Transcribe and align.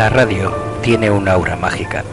La 0.00 0.08
radio 0.08 0.50
tiene 0.80 1.10
una 1.10 1.32
aura 1.32 1.56
mágica. 1.56 2.04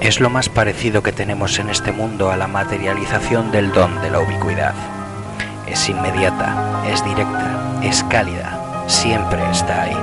Es 0.00 0.18
lo 0.18 0.30
más 0.30 0.48
parecido 0.48 1.00
que 1.04 1.12
tenemos 1.12 1.60
en 1.60 1.70
este 1.70 1.92
mundo 1.92 2.32
a 2.32 2.36
la 2.36 2.48
materialización 2.48 3.52
del 3.52 3.70
don 3.70 4.02
de 4.02 4.10
la 4.10 4.18
ubicuidad. 4.18 4.74
Es 5.64 5.88
inmediata, 5.88 6.82
es 6.90 7.04
directa, 7.04 7.78
es 7.84 8.02
cálida, 8.10 8.84
siempre 8.88 9.38
está 9.52 9.82
ahí. 9.82 9.96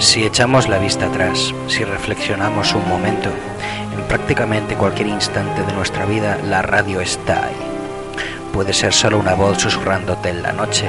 Si 0.00 0.24
echamos 0.24 0.68
la 0.68 0.78
vista 0.78 1.06
atrás, 1.06 1.54
si 1.68 1.84
reflexionamos 1.84 2.74
un 2.74 2.88
momento, 2.88 3.30
en 3.96 4.02
prácticamente 4.08 4.74
cualquier 4.74 5.06
instante 5.06 5.62
de 5.62 5.72
nuestra 5.74 6.06
vida 6.06 6.38
la 6.44 6.60
radio 6.60 7.00
está 7.00 7.44
ahí. 7.44 7.56
Puede 8.52 8.72
ser 8.72 8.92
solo 8.92 9.16
una 9.16 9.34
voz 9.34 9.58
susurrándote 9.58 10.30
en 10.30 10.42
la 10.42 10.50
noche, 10.50 10.88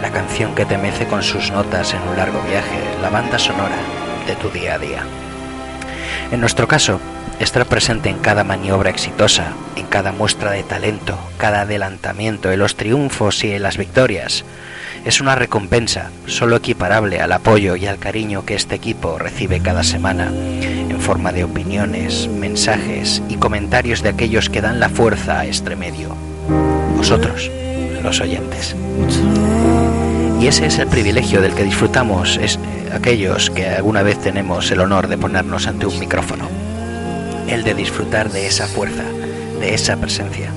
la 0.00 0.12
canción 0.12 0.54
que 0.54 0.66
te 0.66 0.78
mece 0.78 1.08
con 1.08 1.24
sus 1.24 1.50
notas 1.50 1.94
en 1.94 2.08
un 2.08 2.16
largo 2.16 2.40
viaje, 2.42 2.78
la 3.02 3.10
banda 3.10 3.40
sonora 3.40 4.01
de 4.26 4.36
tu 4.36 4.50
día 4.50 4.74
a 4.74 4.78
día. 4.78 5.02
En 6.30 6.40
nuestro 6.40 6.68
caso, 6.68 7.00
estar 7.40 7.66
presente 7.66 8.08
en 8.08 8.18
cada 8.18 8.44
maniobra 8.44 8.90
exitosa, 8.90 9.52
en 9.76 9.86
cada 9.86 10.12
muestra 10.12 10.52
de 10.52 10.62
talento, 10.62 11.18
cada 11.38 11.62
adelantamiento, 11.62 12.50
en 12.52 12.58
los 12.58 12.76
triunfos 12.76 13.42
y 13.44 13.52
en 13.52 13.62
las 13.62 13.76
victorias, 13.76 14.44
es 15.04 15.20
una 15.20 15.34
recompensa 15.34 16.10
solo 16.26 16.56
equiparable 16.56 17.20
al 17.20 17.32
apoyo 17.32 17.74
y 17.76 17.86
al 17.86 17.98
cariño 17.98 18.44
que 18.44 18.54
este 18.54 18.76
equipo 18.76 19.18
recibe 19.18 19.60
cada 19.60 19.82
semana 19.82 20.28
en 20.28 21.00
forma 21.00 21.32
de 21.32 21.44
opiniones, 21.44 22.28
mensajes 22.28 23.22
y 23.28 23.36
comentarios 23.36 24.02
de 24.02 24.10
aquellos 24.10 24.48
que 24.48 24.60
dan 24.60 24.78
la 24.78 24.88
fuerza 24.88 25.40
a 25.40 25.46
este 25.46 25.74
medio. 25.74 26.14
Vosotros, 26.96 27.50
los 28.02 28.20
oyentes. 28.20 28.76
Y 30.42 30.48
ese 30.48 30.66
es 30.66 30.80
el 30.80 30.88
privilegio 30.88 31.40
del 31.40 31.54
que 31.54 31.62
disfrutamos 31.62 32.36
es 32.36 32.58
aquellos 32.92 33.48
que 33.48 33.68
alguna 33.68 34.02
vez 34.02 34.18
tenemos 34.18 34.68
el 34.72 34.80
honor 34.80 35.06
de 35.06 35.16
ponernos 35.16 35.68
ante 35.68 35.86
un 35.86 35.96
micrófono. 36.00 36.48
El 37.46 37.62
de 37.62 37.74
disfrutar 37.74 38.28
de 38.28 38.48
esa 38.48 38.66
fuerza, 38.66 39.04
de 39.60 39.72
esa 39.72 39.96
presencia. 39.98 40.50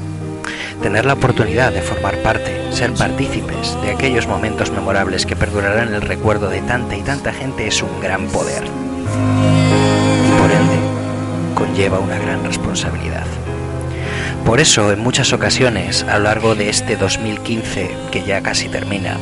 Tener 0.82 1.06
la 1.06 1.14
oportunidad 1.14 1.72
de 1.72 1.84
formar 1.84 2.18
parte, 2.24 2.64
ser 2.72 2.94
partícipes 2.94 3.80
de 3.84 3.92
aquellos 3.92 4.26
momentos 4.26 4.72
memorables 4.72 5.28
que 5.28 5.36
perdurarán 5.36 5.94
el 5.94 6.02
recuerdo 6.02 6.50
de 6.50 6.64
tanta 6.64 6.98
y 6.98 7.04
tanta 7.04 7.32
gente 7.32 7.68
es 7.68 7.84
un 7.84 8.02
gran 8.02 8.26
poder. 8.30 8.64
Y 8.64 10.42
por 10.42 10.50
ende, 10.50 10.80
conlleva 11.54 12.00
una 12.00 12.18
gran 12.18 12.44
responsabilidad. 12.44 13.28
Por 14.48 14.60
eso, 14.60 14.92
en 14.92 15.00
muchas 15.00 15.32
ocasiones, 15.32 16.04
a 16.10 16.18
lo 16.18 16.24
largo 16.24 16.56
de 16.56 16.70
este 16.70 16.96
2015, 16.96 17.92
que 18.12 18.24
ya 18.24 18.42
casi 18.42 18.68
termina, 18.68 19.18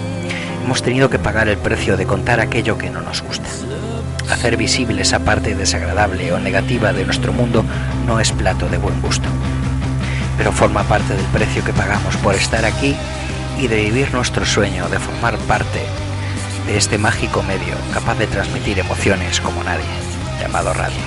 hemos 0.63 0.81
tenido 0.81 1.09
que 1.09 1.19
pagar 1.19 1.49
el 1.49 1.57
precio 1.57 1.97
de 1.97 2.05
contar 2.05 2.39
aquello 2.39 2.77
que 2.77 2.89
no 2.89 3.01
nos 3.01 3.21
gusta. 3.21 3.47
Hacer 4.31 4.55
visible 4.55 5.01
esa 5.01 5.19
parte 5.19 5.55
desagradable 5.55 6.31
o 6.31 6.39
negativa 6.39 6.93
de 6.93 7.03
nuestro 7.03 7.33
mundo 7.33 7.65
no 8.07 8.19
es 8.19 8.31
plato 8.31 8.69
de 8.69 8.77
buen 8.77 8.99
gusto, 9.01 9.27
pero 10.37 10.53
forma 10.53 10.83
parte 10.83 11.15
del 11.15 11.25
precio 11.27 11.63
que 11.65 11.73
pagamos 11.73 12.15
por 12.17 12.33
estar 12.33 12.63
aquí 12.63 12.95
y 13.59 13.67
de 13.67 13.75
vivir 13.75 14.13
nuestro 14.13 14.45
sueño 14.45 14.87
de 14.87 14.99
formar 14.99 15.37
parte 15.39 15.81
de 16.65 16.77
este 16.77 16.97
mágico 16.97 17.43
medio 17.43 17.75
capaz 17.93 18.17
de 18.17 18.27
transmitir 18.27 18.79
emociones 18.79 19.41
como 19.41 19.63
nadie, 19.63 19.83
llamado 20.39 20.73
radio. 20.73 21.03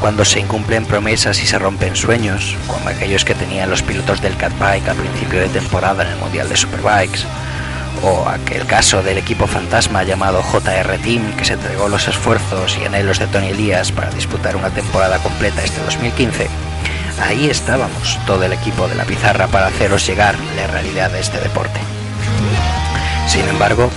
Cuando 0.00 0.24
se 0.24 0.38
incumplen 0.38 0.86
promesas 0.86 1.42
y 1.42 1.46
se 1.46 1.58
rompen 1.58 1.96
sueños, 1.96 2.56
como 2.68 2.88
aquellos 2.88 3.24
que 3.24 3.34
tenían 3.34 3.68
los 3.68 3.82
pilotos 3.82 4.22
del 4.22 4.36
Cat 4.36 4.52
Bike 4.60 4.88
al 4.88 4.96
principio 4.96 5.40
de 5.40 5.48
temporada 5.48 6.04
en 6.04 6.10
el 6.10 6.18
Mundial 6.18 6.48
de 6.48 6.56
Superbikes, 6.56 7.26
o 8.02 8.28
aquel 8.28 8.66
caso 8.66 9.02
del 9.02 9.18
equipo 9.18 9.46
fantasma 9.46 10.02
llamado 10.02 10.42
JR 10.42 10.98
Team 10.98 11.32
que 11.36 11.44
se 11.44 11.54
entregó 11.54 11.88
los 11.88 12.08
esfuerzos 12.08 12.78
y 12.80 12.84
anhelos 12.84 13.18
de 13.18 13.26
Tony 13.26 13.48
Elías 13.48 13.92
para 13.92 14.10
disputar 14.10 14.56
una 14.56 14.70
temporada 14.70 15.18
completa 15.18 15.62
este 15.64 15.80
2015, 15.82 16.48
ahí 17.22 17.48
estábamos 17.48 18.18
todo 18.26 18.44
el 18.44 18.52
equipo 18.52 18.88
de 18.88 18.94
la 18.94 19.04
pizarra 19.04 19.46
para 19.48 19.68
haceros 19.68 20.06
llegar 20.06 20.36
la 20.56 20.66
realidad 20.68 21.10
de 21.10 21.20
este 21.20 21.38
deporte. 21.40 21.80
Sin 23.26 23.46
embargo, 23.48 23.90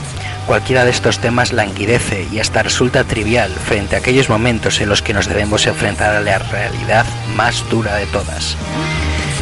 cualquiera 0.47 0.85
de 0.85 0.91
estos 0.91 1.19
temas 1.19 1.53
languidece 1.53 2.28
y 2.31 2.40
hasta 2.40 2.63
resulta 2.63 3.03
trivial 3.03 3.51
frente 3.51 3.95
a 3.95 4.00
aquellos 4.00 4.29
momentos 4.29 4.81
en 4.81 4.90
los 4.90 5.01
que 5.01 5.13
nos 5.13 5.28
debemos 5.28 5.67
enfrentar 5.67 6.16
a 6.16 6.22
la 6.22 6.40
realidad 6.40 7.06
más 7.35 7.67
dura 7.69 7.95
de 7.95 8.06
todas. 8.07 8.56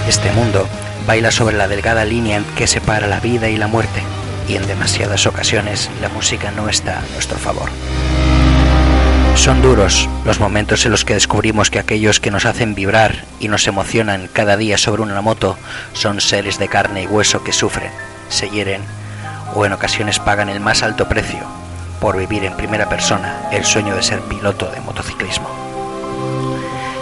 Este 0.07 0.31
mundo 0.31 0.67
baila 1.07 1.31
sobre 1.31 1.57
la 1.57 1.67
delgada 1.67 2.05
línea 2.05 2.41
que 2.55 2.67
separa 2.67 3.07
la 3.07 3.19
vida 3.19 3.49
y 3.49 3.57
la 3.57 3.67
muerte 3.67 4.03
y 4.49 4.55
en 4.55 4.65
demasiadas 4.65 5.27
ocasiones 5.27 5.89
la 6.01 6.09
música 6.09 6.51
no 6.51 6.67
está 6.67 6.99
a 6.99 7.13
nuestro 7.13 7.37
favor. 7.37 7.69
Son 9.35 9.61
duros 9.61 10.09
los 10.25 10.39
momentos 10.39 10.85
en 10.85 10.91
los 10.91 11.05
que 11.05 11.13
descubrimos 11.13 11.69
que 11.69 11.79
aquellos 11.79 12.19
que 12.19 12.31
nos 12.31 12.45
hacen 12.45 12.75
vibrar 12.75 13.23
y 13.39 13.47
nos 13.47 13.67
emocionan 13.67 14.27
cada 14.33 14.57
día 14.57 14.77
sobre 14.77 15.03
una 15.03 15.21
moto 15.21 15.57
son 15.93 16.19
seres 16.19 16.57
de 16.57 16.67
carne 16.67 17.03
y 17.03 17.07
hueso 17.07 17.43
que 17.43 17.53
sufren, 17.53 17.91
se 18.27 18.49
hieren 18.49 18.81
o 19.53 19.65
en 19.65 19.71
ocasiones 19.71 20.19
pagan 20.19 20.49
el 20.49 20.59
más 20.59 20.83
alto 20.83 21.07
precio 21.07 21.39
por 22.01 22.17
vivir 22.17 22.43
en 22.43 22.57
primera 22.57 22.89
persona 22.89 23.47
el 23.51 23.63
sueño 23.65 23.95
de 23.95 24.03
ser 24.03 24.19
piloto 24.21 24.69
de 24.71 24.81
motociclismo. 24.81 25.47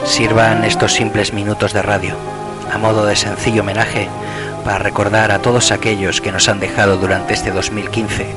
Sirvan 0.05 0.63
estos 0.63 0.93
simples 0.93 1.33
minutos 1.33 1.73
de 1.73 1.81
radio 1.81 2.15
a 2.71 2.77
modo 2.77 3.05
de 3.05 3.15
sencillo 3.15 3.61
homenaje 3.61 4.09
para 4.67 4.79
recordar 4.79 5.31
a 5.31 5.39
todos 5.39 5.71
aquellos 5.71 6.19
que 6.19 6.29
nos 6.29 6.49
han 6.49 6.59
dejado 6.59 6.97
durante 6.97 7.33
este 7.33 7.51
2015 7.51 8.27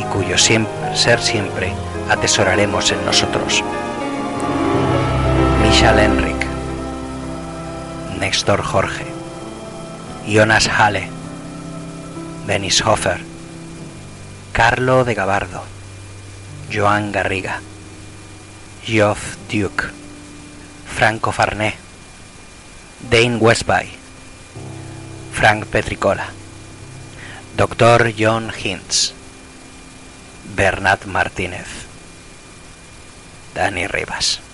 y 0.00 0.04
cuyo 0.04 0.38
ser 0.38 1.20
siempre 1.20 1.74
atesoraremos 2.08 2.90
en 2.90 3.04
nosotros. 3.04 3.62
Michal 5.62 5.98
Enric, 5.98 6.46
Néstor 8.18 8.62
Jorge, 8.62 9.04
Jonas 10.26 10.68
Halle, 10.68 11.10
Denis 12.46 12.80
Hofer, 12.80 13.20
Carlo 14.52 15.04
de 15.04 15.12
Gabardo, 15.12 15.64
Joan 16.72 17.12
Garriga, 17.12 17.60
Geoff 18.86 19.36
Duke, 19.52 19.84
Franco 20.86 21.30
Farné, 21.30 21.74
Dane 23.10 23.36
Westby, 23.36 23.97
Frank 25.38 25.66
Petricola, 25.66 26.26
Dr. 27.56 28.12
John 28.12 28.50
Hintz, 28.50 29.14
Bernat 30.56 31.06
Martínez, 31.06 31.68
Dani 33.54 33.86
Rivas. 33.86 34.47